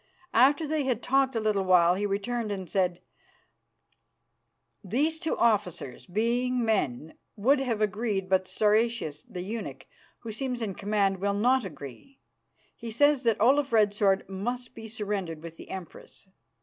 [0.33, 3.01] After they had talked a little while he returned and said,
[4.83, 9.85] "Those two officers, being men, would have agreed, but Stauracius, the eunuch,
[10.21, 12.17] who seems in command, will not agree.
[12.75, 16.27] He says that Olaf Red Sword must be surrendered with the Empress.